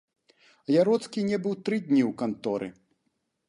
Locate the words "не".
1.29-1.37